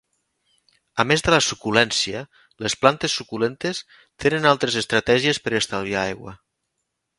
[1.01, 2.23] A més de la suculència,
[2.65, 3.83] les plantes suculentes
[4.25, 6.37] tenen altres estratègies per estalviar aigua.